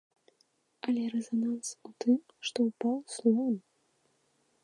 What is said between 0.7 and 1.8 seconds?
Але рэзананс